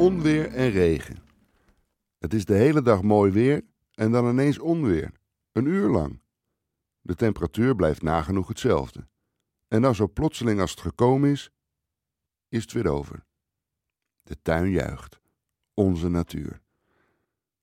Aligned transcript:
onweer 0.00 0.52
en 0.52 0.70
regen. 0.70 1.18
Het 2.18 2.34
is 2.34 2.44
de 2.44 2.54
hele 2.54 2.82
dag 2.82 3.02
mooi 3.02 3.32
weer 3.32 3.64
en 3.94 4.12
dan 4.12 4.28
ineens 4.28 4.58
onweer. 4.58 5.12
Een 5.52 5.66
uur 5.66 5.88
lang. 5.88 6.22
De 7.00 7.14
temperatuur 7.14 7.74
blijft 7.74 8.02
nagenoeg 8.02 8.48
hetzelfde. 8.48 9.08
En 9.68 9.82
dan 9.82 9.94
zo 9.94 10.08
plotseling 10.08 10.60
als 10.60 10.70
het 10.70 10.80
gekomen 10.80 11.30
is, 11.30 11.50
is 12.48 12.62
het 12.62 12.72
weer 12.72 12.88
over. 12.88 13.26
De 14.22 14.42
tuin 14.42 14.70
juicht. 14.70 15.20
Onze 15.74 16.08
natuur. 16.08 16.60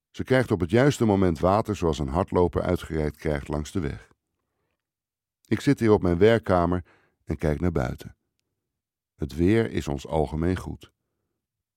Ze 0.10 0.24
krijgt 0.24 0.52
op 0.52 0.60
het 0.60 0.70
juiste 0.70 1.06
moment 1.06 1.40
water 1.40 1.76
zoals 1.76 2.00
een 2.00 2.08
hardloper 2.08 2.62
uitgereikt 2.62 3.18
krijgt 3.18 3.48
langs 3.48 3.72
de 3.72 3.80
weg. 3.80 4.12
Ik 5.46 5.62
zit 5.62 5.80
hier 5.80 5.92
op 5.92 6.02
mijn 6.02 6.18
werkkamer 6.18 6.86
en 7.24 7.38
kijk 7.38 7.60
naar 7.60 7.72
buiten. 7.72 8.18
Het 9.16 9.36
weer 9.36 9.72
is 9.72 9.88
ons 9.88 10.08
algemeen 10.08 10.58
goed. 10.58 10.96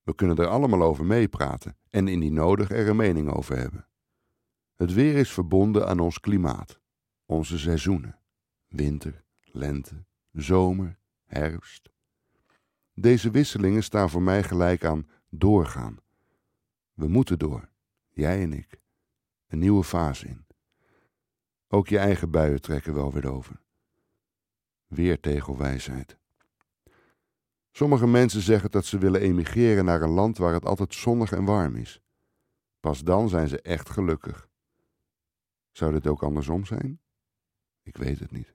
We 0.03 0.15
kunnen 0.15 0.37
er 0.37 0.47
allemaal 0.47 0.83
over 0.83 1.05
meepraten 1.05 1.77
en 1.91 2.09
indien 2.09 2.33
nodig 2.33 2.71
er 2.71 2.89
een 2.89 2.97
mening 2.97 3.31
over 3.31 3.57
hebben. 3.57 3.87
Het 4.75 4.93
weer 4.93 5.17
is 5.17 5.33
verbonden 5.33 5.89
aan 5.89 6.01
ons 6.01 6.21
klimaat, 6.21 6.81
onze 7.27 7.59
seizoenen: 7.59 8.19
winter, 8.69 9.25
lente, 9.41 10.05
zomer, 10.33 10.99
herfst. 11.25 11.91
Deze 12.95 13.31
wisselingen 13.31 13.83
staan 13.83 14.11
voor 14.11 14.23
mij 14.23 14.43
gelijk 14.43 14.85
aan 14.85 15.09
doorgaan. 15.29 15.97
We 16.93 17.09
moeten 17.09 17.39
door, 17.39 17.69
jij 18.09 18.43
en 18.43 18.53
ik, 18.53 18.81
een 19.47 19.59
nieuwe 19.59 19.85
fase 19.85 20.27
in. 20.27 20.47
Ook 21.69 21.89
je 21.89 21.99
eigen 21.99 22.31
buien 22.31 22.61
trekken 22.61 22.95
wel 22.95 23.13
weer 23.13 23.33
over. 23.33 23.61
Weer 24.87 25.21
tegelwijsheid. 25.21 26.20
Sommige 27.81 28.07
mensen 28.07 28.41
zeggen 28.41 28.71
dat 28.71 28.85
ze 28.85 28.99
willen 28.99 29.21
emigreren 29.21 29.85
naar 29.85 30.03
een 30.03 30.11
land 30.11 30.39
waar 30.39 30.53
het 30.53 30.65
altijd 30.65 30.95
zonnig 30.95 31.33
en 31.33 31.45
warm 31.45 31.77
is. 31.77 32.01
Pas 32.81 33.05
dan 33.05 33.29
zijn 33.29 33.49
ze 33.49 33.61
echt 33.61 33.91
gelukkig. 33.91 34.49
Zou 35.71 35.93
dit 35.93 36.07
ook 36.07 36.23
andersom 36.23 36.65
zijn? 36.65 37.01
Ik 37.83 37.97
weet 37.97 38.19
het 38.19 38.31
niet. 38.31 38.55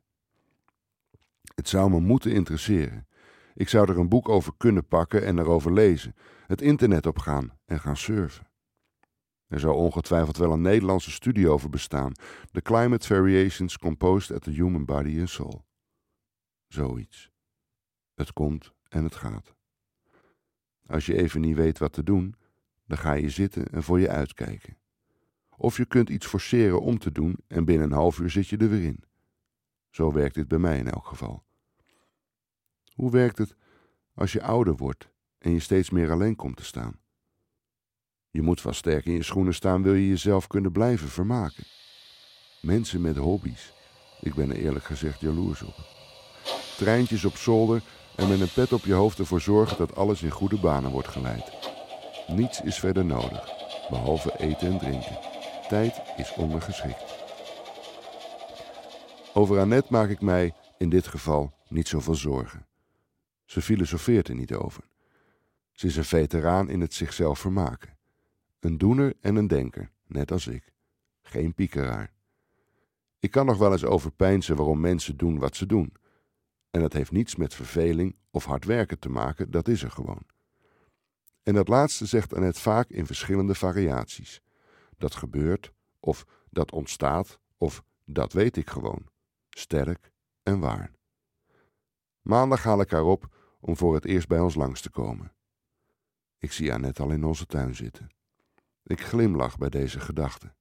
Het 1.56 1.70
zou 1.70 1.90
me 1.90 2.00
moeten 2.00 2.31
interesseren. 2.31 3.08
Ik 3.53 3.70
zou 3.70 3.92
er 3.92 4.00
een 4.00 4.09
boek 4.09 4.30
over 4.30 4.53
kunnen 4.58 4.88
pakken 4.88 5.26
en 5.26 5.40
erover 5.40 5.73
lezen, 5.73 6.16
het 6.48 6.62
internet 6.62 7.06
op 7.06 7.20
gaan 7.20 7.58
en 7.66 7.80
gaan 7.80 7.98
surfen. 7.98 8.48
Er 9.48 9.59
zou 9.59 9.76
ongetwijfeld 9.76 10.38
wel 10.38 10.52
een 10.52 10.62
Nederlandse 10.62 11.12
studie 11.12 11.50
over 11.50 11.70
bestaan: 11.70 12.12
The 12.52 12.62
Climate 12.62 13.08
Variations 13.08 13.78
Composed 13.78 14.36
at 14.36 14.44
the 14.44 14.52
Human 14.52 14.86
Body 14.86 15.20
and 15.20 15.30
Soul. 15.30 15.66
Zoiets. 16.68 17.31
Het 18.14 18.34
komt 18.34 18.75
en 18.89 19.03
het 19.03 19.16
gaat. 19.16 19.53
Als 20.86 21.05
je 21.05 21.17
even 21.17 21.41
niet 21.41 21.55
weet 21.55 21.78
wat 21.78 21.94
te 21.94 22.03
doen, 22.03 22.36
dan 22.86 22.97
ga 22.97 23.14
je 23.14 23.30
zitten 23.30 23.66
en 23.67 23.83
voor 23.83 24.00
je 24.00 24.09
uitkijken. 24.09 24.78
Of 25.58 25.78
je 25.78 25.86
kunt 25.86 26.09
iets 26.09 26.25
forceren 26.25 26.81
om 26.81 27.00
te 27.00 27.11
doen 27.11 27.38
en 27.47 27.66
binnen 27.66 27.88
een 27.88 27.97
half 27.97 28.19
uur 28.19 28.30
zit 28.30 28.47
je 28.47 28.58
er 28.58 28.69
weer 28.69 28.83
in. 28.83 29.03
Zo 29.89 30.11
werkt 30.11 30.36
dit 30.36 30.47
bij 30.47 30.58
mij 30.58 30.78
in 30.78 30.89
elk 30.89 31.06
geval. 31.06 31.44
Hoe 32.94 33.11
werkt 33.11 33.38
het 33.38 33.56
als 34.13 34.31
je 34.31 34.44
ouder 34.44 34.75
wordt 34.75 35.09
en 35.38 35.52
je 35.52 35.59
steeds 35.59 35.89
meer 35.89 36.11
alleen 36.11 36.36
komt 36.36 36.58
te 36.58 36.66
staan? 36.66 37.00
Je 38.29 38.41
moet 38.41 38.62
wel 38.62 38.74
sterk 38.74 39.06
in 39.06 39.13
je 39.13 39.24
schoenen 39.24 39.53
staan, 39.53 39.84
wil 39.84 39.94
je 39.94 40.07
jezelf 40.07 40.47
kunnen 40.47 40.72
blijven 40.72 41.07
vermaken. 41.07 41.63
Mensen 42.62 43.01
met 43.01 43.18
hobby's, 43.18 43.74
ik 44.22 44.34
ben 44.34 44.50
er 44.50 44.56
eerlijk 44.56 44.85
gezegd 44.85 45.19
jaloers 45.19 45.62
op. 45.62 45.75
Treintjes 46.78 47.25
op 47.25 47.35
zolder 47.35 47.84
en 48.16 48.28
met 48.28 48.40
een 48.40 48.53
pet 48.53 48.74
op 48.74 48.84
je 48.84 48.94
hoofd 48.94 49.20
ervoor 49.20 49.42
zorgen 49.42 49.78
dat 49.78 49.96
alles 49.96 50.22
in 50.22 50.30
goede 50.30 50.59
banen 50.59 50.92
wordt 50.92 51.08
geleid. 51.08 51.52
Niets 52.28 52.62
is 52.62 52.80
verder 52.80 53.06
nodig, 53.06 53.53
behalve 53.90 54.40
eten 54.40 54.72
en 54.72 54.78
drinken. 54.78 55.18
Tijd 55.68 56.02
is 56.18 56.34
ondergeschikt. 56.34 57.24
Over 59.34 59.59
Annette 59.59 59.92
maak 59.92 60.09
ik 60.09 60.22
mij, 60.22 60.54
in 60.78 60.90
dit 60.90 61.08
geval, 61.08 61.54
niet 61.70 61.88
zoveel 61.88 62.16
zorgen. 62.16 62.66
Ze 63.46 63.62
filosofeert 63.62 64.28
er 64.28 64.36
niet 64.36 64.54
over. 64.54 64.84
Ze 65.72 65.88
is 65.88 65.96
een 65.96 66.06
veteraan 66.06 66.70
in 66.70 66.81
het 66.81 66.94
zichzelf 66.94 67.40
vermaken. 67.40 67.98
Een 68.59 68.78
doener 68.78 69.14
en 69.22 69.36
een 69.36 69.48
denker, 69.48 69.92
net 70.08 70.31
als 70.31 70.48
ik. 70.48 70.74
Geen 71.22 71.54
piekeraar. 71.54 72.14
Ik 73.20 73.31
kan 73.31 73.46
nog 73.46 73.58
wel 73.58 73.72
eens 73.72 73.86
overpeinzen 73.86 74.56
waarom 74.56 74.80
mensen 74.80 75.18
doen 75.18 75.40
wat 75.40 75.56
ze 75.56 75.66
doen. 75.66 75.94
En 76.75 76.81
dat 76.81 76.94
heeft 76.94 77.12
niets 77.12 77.36
met 77.36 77.53
verveling 77.53 78.16
of 78.31 78.46
hard 78.46 78.66
werken 78.66 79.00
te 79.00 79.09
maken, 79.09 79.52
dat 79.52 79.68
is 79.68 79.84
er 79.84 79.91
gewoon. 79.91 80.25
En 81.44 81.53
dat 81.53 81.68
laatste 81.68 82.06
zegt 82.06 82.34
Annette 82.34 82.59
vaak 82.59 82.90
in 82.90 83.06
verschillende 83.06 83.56
variaties. 83.56 84.41
Dat 84.97 85.16
gebeurt, 85.16 85.72
of 86.00 86.25
dat 86.50 86.72
ontstaat, 86.72 87.40
of 87.58 87.84
dat 88.06 88.34
weet 88.34 88.58
ik 88.58 88.69
gewoon. 88.69 89.06
Sterk 89.50 90.12
en 90.44 90.59
waar. 90.59 90.91
Maandag 92.22 92.63
haal 92.63 92.81
ik 92.81 92.92
haar 92.92 93.03
op 93.03 93.36
om 93.59 93.78
voor 93.78 93.94
het 93.94 94.06
eerst 94.06 94.28
bij 94.28 94.40
ons 94.40 94.56
langs 94.56 94.81
te 94.81 94.90
komen. 94.90 95.34
Ik 96.38 96.52
zie 96.52 96.74
Annette 96.74 97.03
al 97.03 97.12
in 97.12 97.24
onze 97.24 97.46
tuin 97.46 97.75
zitten. 97.75 98.09
Ik 98.84 99.02
glimlach 99.02 99.57
bij 99.57 99.69
deze 99.69 100.00
gedachte. 100.00 100.53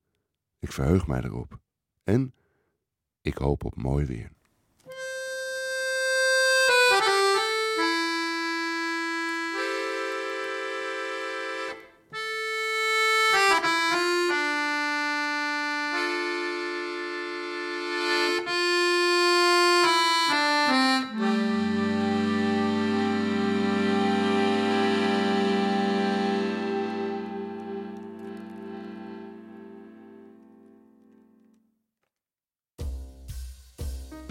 Ik 0.59 0.73
verheug 0.73 1.07
mij 1.07 1.23
erop. 1.23 1.59
En 2.05 2.35
ik 3.21 3.37
hoop 3.37 3.65
op 3.65 3.77
mooi 3.77 4.07
weer. 4.07 4.33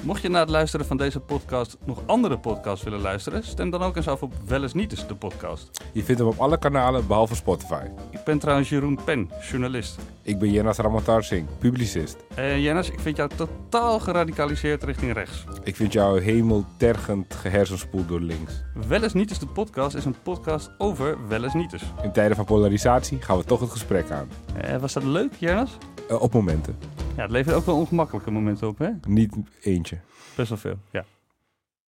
Mocht 0.03 0.21
je 0.21 0.29
na 0.29 0.39
het 0.39 0.49
luisteren 0.49 0.85
van 0.85 0.97
deze 0.97 1.19
podcast 1.19 1.77
nog 1.85 2.01
andere 2.05 2.39
podcasts 2.39 2.83
willen 2.83 3.01
luisteren, 3.01 3.43
stem 3.43 3.69
dan 3.69 3.81
ook 3.81 3.95
eens 3.95 4.07
af 4.07 4.23
op 4.23 4.33
Wel 4.47 4.61
eens 4.61 4.73
Niet 4.73 4.91
eens 4.91 5.07
de 5.07 5.15
podcast. 5.15 5.81
Je 5.91 6.03
vindt 6.03 6.21
hem 6.21 6.29
op 6.29 6.39
alle 6.39 6.59
kanalen 6.59 7.07
behalve 7.07 7.35
Spotify. 7.35 7.85
Ik 8.11 8.23
ben 8.25 8.39
trouwens 8.39 8.69
Jeroen 8.69 8.99
Pen, 9.05 9.29
journalist. 9.51 9.99
Ik 10.21 10.39
ben 10.39 10.51
Jenas 10.51 10.77
Ramatar 10.77 11.23
Singh, 11.23 11.49
publicist. 11.59 12.17
En 12.35 12.61
Jennis, 12.61 12.89
ik 12.89 12.99
vind 12.99 13.17
jou 13.17 13.29
totaal 13.35 13.99
geradicaliseerd 13.99 14.83
richting 14.83 15.13
rechts. 15.13 15.43
Ik 15.63 15.75
vind 15.75 15.93
jou 15.93 16.21
hemeltergend 16.21 17.33
gehersenspoeld 17.33 18.07
door 18.07 18.21
links. 18.21 18.63
Wel 18.87 19.03
eens 19.03 19.13
Niet 19.13 19.29
eens 19.29 19.39
de 19.39 19.47
podcast 19.47 19.95
is 19.95 20.05
een 20.05 20.15
podcast 20.23 20.71
over 20.77 21.27
Wel 21.27 21.43
eens 21.43 21.53
Niet 21.53 21.73
eens. 21.73 21.83
In 22.03 22.11
tijden 22.11 22.35
van 22.35 22.45
polarisatie 22.45 23.21
gaan 23.21 23.37
we 23.37 23.43
toch 23.43 23.59
het 23.59 23.71
gesprek 23.71 24.11
aan. 24.11 24.27
Eh, 24.61 24.77
was 24.77 24.93
dat 24.93 25.03
leuk, 25.03 25.33
Jennis? 25.39 25.77
Eh, 26.09 26.21
op 26.21 26.33
momenten. 26.33 26.75
Ja, 27.15 27.21
het 27.21 27.31
levert 27.31 27.55
ook 27.55 27.65
wel 27.65 27.77
ongemakkelijke 27.77 28.31
momenten 28.31 28.67
op, 28.67 28.77
hè? 28.77 28.89
Niet 29.07 29.35
eentje. 29.61 29.97
Best 30.35 30.49
wel 30.49 30.57
veel, 30.57 30.77
ja. 30.91 31.05